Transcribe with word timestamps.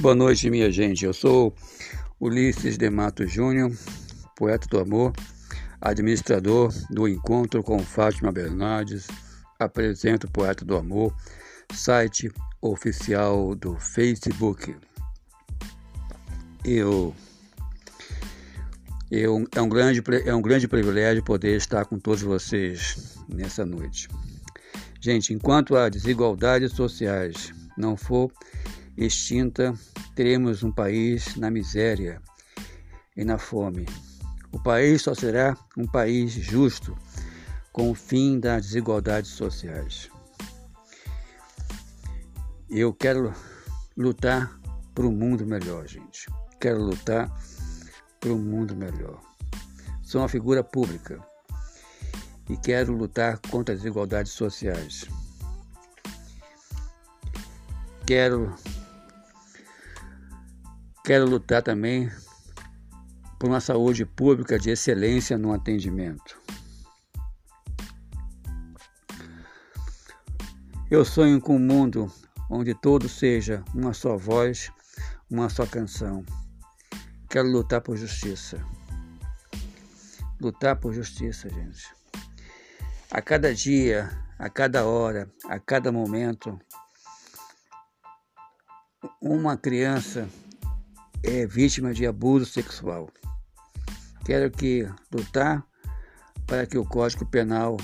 Boa 0.00 0.14
noite, 0.14 0.48
minha 0.48 0.70
gente. 0.70 1.04
Eu 1.04 1.12
sou 1.12 1.52
Ulisses 2.20 2.78
de 2.78 2.88
Matos 2.88 3.32
Júnior, 3.32 3.72
poeta 4.36 4.68
do 4.68 4.78
amor, 4.78 5.12
administrador 5.80 6.72
do 6.88 7.08
Encontro 7.08 7.64
com 7.64 7.80
Fátima 7.80 8.30
Bernardes, 8.30 9.08
apresento 9.58 10.30
Poeta 10.30 10.64
do 10.64 10.76
Amor, 10.76 11.12
site 11.72 12.30
oficial 12.62 13.56
do 13.56 13.74
Facebook. 13.74 14.76
Eu, 16.64 17.12
eu 19.10 19.48
é, 19.52 19.60
um 19.60 19.68
grande, 19.68 20.00
é 20.24 20.32
um 20.32 20.42
grande 20.42 20.68
privilégio 20.68 21.24
poder 21.24 21.56
estar 21.56 21.84
com 21.86 21.98
todos 21.98 22.22
vocês 22.22 23.18
nessa 23.28 23.66
noite. 23.66 24.08
Gente, 25.00 25.34
enquanto 25.34 25.74
as 25.74 25.90
desigualdades 25.90 26.70
sociais 26.70 27.52
não 27.76 27.96
for 27.96 28.30
extinta, 28.98 29.72
teremos 30.14 30.64
um 30.64 30.72
país 30.72 31.36
na 31.36 31.50
miséria 31.50 32.20
e 33.16 33.24
na 33.24 33.38
fome. 33.38 33.86
O 34.50 34.60
país 34.60 35.02
só 35.02 35.14
será 35.14 35.56
um 35.76 35.86
país 35.86 36.32
justo 36.32 36.96
com 37.72 37.90
o 37.90 37.94
fim 37.94 38.40
das 38.40 38.66
desigualdades 38.66 39.30
sociais. 39.30 40.10
Eu 42.68 42.92
quero 42.92 43.32
lutar 43.96 44.58
por 44.94 45.04
um 45.04 45.12
mundo 45.12 45.46
melhor, 45.46 45.86
gente. 45.86 46.26
Quero 46.60 46.82
lutar 46.82 47.30
por 48.20 48.32
um 48.32 48.38
mundo 48.38 48.74
melhor. 48.74 49.20
Sou 50.02 50.20
uma 50.20 50.28
figura 50.28 50.64
pública 50.64 51.24
e 52.48 52.56
quero 52.56 52.92
lutar 52.92 53.38
contra 53.50 53.74
as 53.74 53.80
desigualdades 53.80 54.32
sociais. 54.32 55.04
Quero 58.04 58.54
Quero 61.08 61.24
lutar 61.24 61.62
também 61.62 62.12
por 63.38 63.48
uma 63.48 63.62
saúde 63.62 64.04
pública 64.04 64.58
de 64.58 64.68
excelência 64.68 65.38
no 65.38 65.54
atendimento. 65.54 66.38
Eu 70.90 71.06
sonho 71.06 71.40
com 71.40 71.56
um 71.56 71.58
mundo 71.58 72.12
onde 72.50 72.74
todo 72.74 73.08
seja 73.08 73.64
uma 73.74 73.94
só 73.94 74.18
voz, 74.18 74.70
uma 75.30 75.48
só 75.48 75.64
canção. 75.64 76.26
Quero 77.30 77.48
lutar 77.48 77.80
por 77.80 77.96
justiça. 77.96 78.62
Lutar 80.38 80.76
por 80.76 80.92
justiça, 80.92 81.48
gente. 81.48 81.90
A 83.10 83.22
cada 83.22 83.54
dia, 83.54 84.10
a 84.38 84.50
cada 84.50 84.84
hora, 84.84 85.26
a 85.48 85.58
cada 85.58 85.90
momento, 85.90 86.60
uma 89.22 89.56
criança 89.56 90.28
é 91.22 91.46
vítima 91.46 91.92
de 91.92 92.06
abuso 92.06 92.46
sexual. 92.46 93.10
Quero 94.24 94.50
que 94.50 94.88
lutar 95.12 95.66
para 96.46 96.66
que 96.66 96.78
o 96.78 96.84
Código 96.84 97.26
Penal 97.26 97.76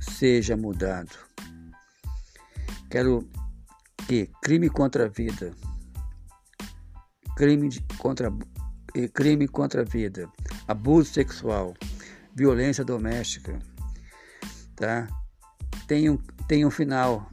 seja 0.00 0.56
mudado. 0.56 1.10
Quero 2.90 3.28
que 4.06 4.30
crime 4.42 4.70
contra 4.70 5.06
a 5.06 5.08
vida, 5.08 5.52
crime 7.36 7.68
contra 7.98 8.32
crime 9.12 9.46
contra 9.48 9.82
a 9.82 9.84
vida, 9.84 10.30
abuso 10.66 11.12
sexual, 11.12 11.74
violência 12.34 12.84
doméstica, 12.84 13.58
tá? 14.74 15.06
Tem 15.86 16.08
um, 16.08 16.16
tem 16.48 16.64
um 16.64 16.70
final 16.70 17.30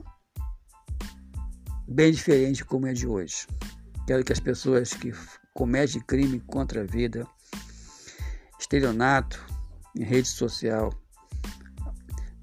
bem 1.87 2.11
diferente 2.11 2.65
como 2.65 2.87
é 2.87 2.93
de 2.93 3.07
hoje. 3.07 3.47
Quero 4.05 4.23
que 4.23 4.33
as 4.33 4.39
pessoas 4.39 4.93
que 4.93 5.13
cometem 5.53 6.01
crime 6.01 6.39
contra 6.41 6.81
a 6.81 6.85
vida, 6.85 7.25
estelionato 8.59 9.39
em 9.95 10.03
rede 10.03 10.27
social, 10.27 10.93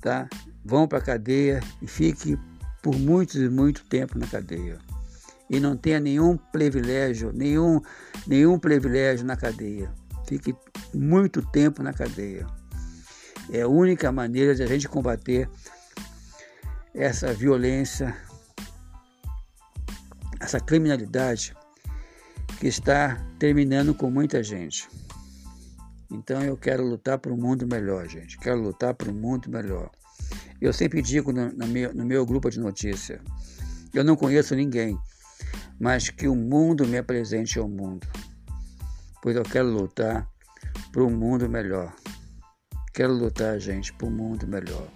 tá? 0.00 0.28
vão 0.64 0.86
para 0.86 0.98
a 0.98 1.02
cadeia 1.02 1.60
e 1.82 1.86
fiquem 1.86 2.38
por 2.82 2.98
muito 2.98 3.38
e 3.38 3.48
muito 3.48 3.84
tempo 3.84 4.18
na 4.18 4.26
cadeia. 4.26 4.78
E 5.48 5.58
não 5.58 5.76
tenha 5.76 5.98
nenhum 5.98 6.36
privilégio, 6.36 7.32
nenhum, 7.32 7.80
nenhum 8.26 8.58
privilégio 8.58 9.26
na 9.26 9.36
cadeia. 9.36 9.92
Fique 10.26 10.54
muito 10.94 11.42
tempo 11.50 11.82
na 11.82 11.92
cadeia. 11.92 12.46
É 13.52 13.62
a 13.62 13.68
única 13.68 14.12
maneira 14.12 14.54
de 14.54 14.62
a 14.62 14.66
gente 14.66 14.88
combater 14.88 15.50
essa 16.94 17.32
violência 17.34 18.16
essa 20.50 20.58
criminalidade 20.58 21.54
que 22.58 22.66
está 22.66 23.24
terminando 23.38 23.94
com 23.94 24.10
muita 24.10 24.42
gente. 24.42 24.88
Então 26.10 26.42
eu 26.42 26.56
quero 26.56 26.84
lutar 26.84 27.20
por 27.20 27.30
um 27.30 27.36
mundo 27.36 27.68
melhor, 27.68 28.08
gente. 28.08 28.36
Quero 28.36 28.60
lutar 28.60 28.92
por 28.94 29.08
um 29.08 29.14
mundo 29.14 29.48
melhor. 29.48 29.88
Eu 30.60 30.72
sempre 30.72 31.00
digo 31.02 31.32
no, 31.32 31.52
no, 31.52 31.68
meu, 31.68 31.94
no 31.94 32.04
meu 32.04 32.26
grupo 32.26 32.50
de 32.50 32.58
notícia: 32.58 33.20
eu 33.94 34.02
não 34.02 34.16
conheço 34.16 34.56
ninguém, 34.56 34.98
mas 35.78 36.10
que 36.10 36.26
o 36.26 36.34
mundo 36.34 36.84
me 36.84 36.98
apresente 36.98 37.56
ao 37.56 37.68
mundo. 37.68 38.08
Pois 39.22 39.36
eu 39.36 39.44
quero 39.44 39.68
lutar 39.68 40.28
por 40.92 41.04
um 41.04 41.10
mundo 41.10 41.48
melhor. 41.48 41.94
Quero 42.92 43.12
lutar, 43.12 43.60
gente, 43.60 43.92
por 43.92 44.08
um 44.08 44.16
mundo 44.16 44.48
melhor. 44.48 44.88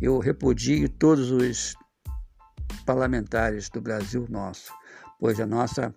Eu 0.00 0.20
repudio 0.20 0.88
todos 0.88 1.32
os 1.32 1.74
parlamentares 2.92 3.70
do 3.70 3.80
Brasil 3.80 4.26
nosso, 4.28 4.70
pois 5.18 5.40
a 5.40 5.46
nossa, 5.46 5.94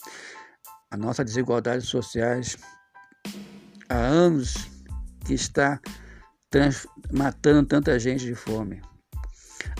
a 0.90 0.96
nossa 0.96 1.26
desigualdade 1.26 1.86
sociais 1.86 2.58
há 3.90 3.98
anos 3.98 4.70
que 5.26 5.34
está 5.34 5.80
trans, 6.50 6.88
matando 7.12 7.68
tanta 7.68 8.00
gente 8.00 8.26
de 8.26 8.34
fome. 8.34 8.82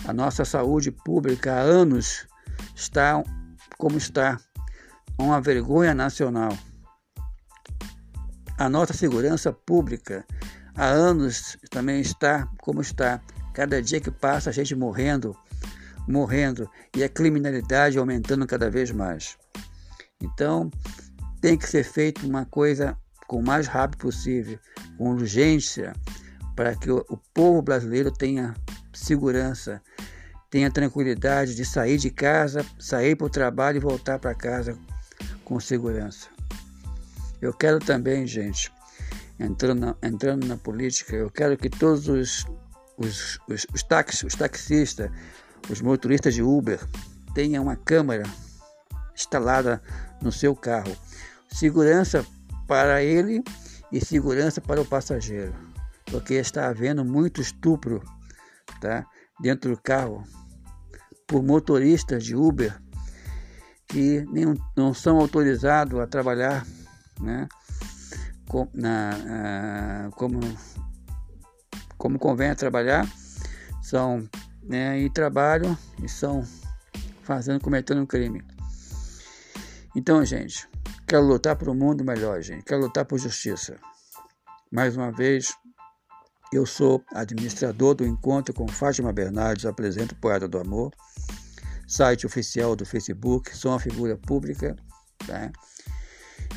A 0.06 0.12
nossa 0.12 0.44
saúde 0.44 0.90
pública 0.90 1.54
há 1.54 1.60
anos 1.60 2.26
está 2.74 3.22
como 3.78 3.96
está, 3.96 4.38
uma 5.18 5.40
vergonha 5.40 5.94
nacional. 5.94 6.52
A 8.58 8.68
nossa 8.68 8.92
segurança 8.92 9.54
pública 9.54 10.22
há 10.74 10.84
anos 10.84 11.56
também 11.70 11.98
está 11.98 12.46
como 12.60 12.82
está. 12.82 13.22
Cada 13.54 13.80
dia 13.80 14.02
que 14.02 14.10
passa, 14.10 14.50
a 14.50 14.52
gente 14.52 14.74
morrendo, 14.74 15.34
morrendo 16.06 16.68
e 16.96 17.02
a 17.02 17.08
criminalidade 17.08 17.98
aumentando 17.98 18.46
cada 18.46 18.70
vez 18.70 18.90
mais. 18.90 19.36
Então, 20.20 20.70
tem 21.40 21.56
que 21.56 21.68
ser 21.68 21.84
feito 21.84 22.26
uma 22.26 22.44
coisa 22.44 22.96
com 23.26 23.38
o 23.38 23.44
mais 23.44 23.66
rápido 23.66 24.00
possível, 24.00 24.58
com 24.96 25.10
urgência, 25.10 25.92
para 26.54 26.74
que 26.74 26.90
o, 26.90 27.04
o 27.08 27.16
povo 27.34 27.60
brasileiro 27.60 28.10
tenha 28.10 28.54
segurança, 28.92 29.82
tenha 30.50 30.70
tranquilidade 30.70 31.54
de 31.54 31.64
sair 31.64 31.98
de 31.98 32.10
casa, 32.10 32.64
sair 32.78 33.14
para 33.16 33.26
o 33.26 33.30
trabalho 33.30 33.76
e 33.76 33.80
voltar 33.80 34.18
para 34.18 34.34
casa 34.34 34.78
com 35.44 35.60
segurança. 35.60 36.28
Eu 37.40 37.52
quero 37.52 37.78
também, 37.78 38.26
gente, 38.26 38.72
entrando 39.38 39.80
na, 39.80 39.96
entrando 40.02 40.46
na 40.46 40.56
política, 40.56 41.14
eu 41.14 41.30
quero 41.30 41.56
que 41.56 41.68
todos 41.68 42.08
os, 42.08 42.46
os, 42.96 43.38
os, 43.48 43.66
os, 43.72 44.24
os 44.24 44.34
taxistas, 44.34 45.10
os 45.70 45.80
motoristas 45.80 46.34
de 46.34 46.42
Uber 46.42 46.80
tenham 47.34 47.64
uma 47.64 47.76
câmera 47.76 48.24
instalada 49.14 49.82
no 50.20 50.30
seu 50.30 50.54
carro. 50.54 50.96
Segurança 51.50 52.24
para 52.66 53.02
ele 53.02 53.42
e 53.90 54.04
segurança 54.04 54.60
para 54.60 54.80
o 54.80 54.84
passageiro, 54.84 55.54
porque 56.06 56.34
está 56.34 56.68
havendo 56.68 57.04
muito 57.04 57.40
estupro 57.40 58.02
tá, 58.80 59.06
dentro 59.40 59.70
do 59.70 59.80
carro 59.80 60.24
por 61.26 61.42
motoristas 61.42 62.24
de 62.24 62.36
Uber 62.36 62.76
que 63.88 64.26
nem, 64.30 64.54
não 64.76 64.92
são 64.92 65.18
autorizados 65.18 65.98
a 66.00 66.06
trabalhar 66.06 66.66
né, 67.20 67.48
com, 68.48 68.68
na, 68.74 70.10
como, 70.16 70.40
como 71.96 72.18
convém 72.18 72.50
a 72.50 72.54
trabalhar, 72.54 73.06
são 73.82 74.28
né, 74.68 74.98
e 75.00 75.08
trabalham 75.10 75.76
e 76.02 76.08
são 76.08 76.44
fazendo, 77.22 77.60
cometendo 77.60 78.00
um 78.00 78.06
crime. 78.06 78.42
Então, 79.94 80.24
gente, 80.24 80.68
quero 81.06 81.24
lutar 81.24 81.56
por 81.56 81.68
um 81.68 81.74
mundo 81.74 82.04
melhor, 82.04 82.40
gente. 82.42 82.64
Quero 82.64 82.82
lutar 82.82 83.04
por 83.04 83.18
justiça. 83.18 83.76
Mais 84.70 84.96
uma 84.96 85.10
vez, 85.10 85.54
eu 86.52 86.66
sou 86.66 87.02
administrador 87.12 87.94
do 87.94 88.06
Encontro 88.06 88.52
com 88.52 88.68
Fátima 88.68 89.12
Bernardes, 89.12 89.64
apresento 89.64 90.14
Poeta 90.16 90.46
do 90.46 90.58
Amor, 90.58 90.92
site 91.86 92.26
oficial 92.26 92.76
do 92.76 92.84
Facebook, 92.84 93.56
sou 93.56 93.72
uma 93.72 93.80
figura 93.80 94.16
pública, 94.16 94.76
tá? 95.26 95.50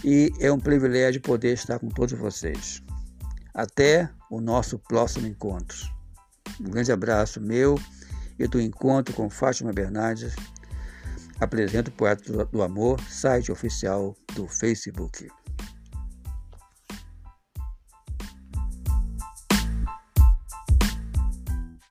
E 0.03 0.31
é 0.39 0.51
um 0.51 0.59
privilégio 0.59 1.21
poder 1.21 1.53
estar 1.53 1.79
com 1.79 1.89
todos 1.89 2.17
vocês. 2.17 2.81
Até 3.53 4.09
o 4.29 4.39
nosso 4.39 4.79
próximo 4.79 5.27
encontro. 5.27 5.77
Um 6.59 6.69
grande 6.69 6.91
abraço 6.91 7.41
meu 7.41 7.79
e 8.39 8.47
do 8.47 8.59
encontro 8.59 9.13
com 9.13 9.29
Fátima 9.29 9.73
Bernardes, 9.73 10.33
Apresento 11.39 11.89
o 11.89 11.93
Poeta 11.93 12.45
do 12.45 12.61
Amor, 12.61 12.99
site 13.09 13.49
oficial 13.49 14.13
do 14.35 14.45
Facebook. 14.45 15.29